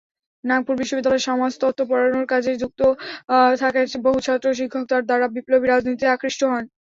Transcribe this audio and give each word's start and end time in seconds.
নাগপুর 0.43 0.75
বিশ্ববিদ্যালয়ে 0.79 1.27
সমাজতত্ত্ব 1.27 1.81
পড়ানোর 1.89 2.25
কাজে 2.31 2.51
যুক্ত 2.61 2.81
থাকায় 3.61 3.87
বহু 4.05 4.17
ছাত্র 4.25 4.45
ও 4.47 4.57
শিক্ষক 4.59 4.83
তার 4.91 5.03
দ্বারা 5.05 5.25
বিপ্লবী 5.35 5.65
রাজনীতিতে 5.67 6.05
আকৃষ্ট 6.09 6.41
হন। 6.51 6.63